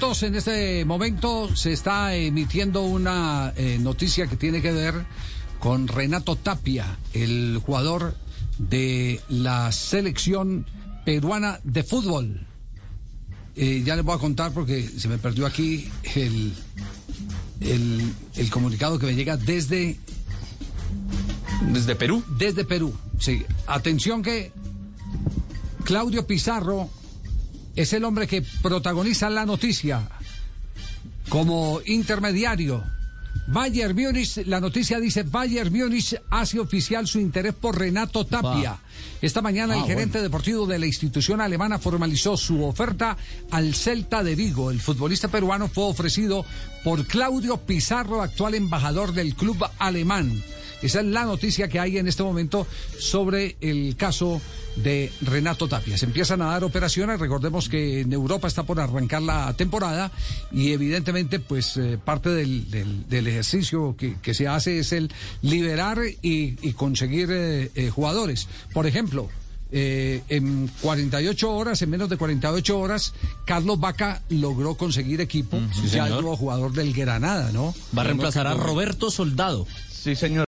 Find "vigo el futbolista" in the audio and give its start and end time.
44.34-45.28